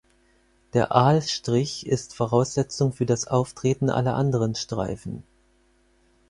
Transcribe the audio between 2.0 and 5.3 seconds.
Voraussetzung für das Auftreten aller anderen Streifen.